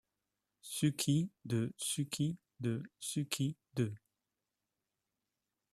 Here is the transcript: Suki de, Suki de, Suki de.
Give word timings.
Suki 0.63 1.29
de, 1.45 1.71
Suki 1.77 2.35
de, 2.59 2.81
Suki 2.99 3.55
de. 3.75 3.93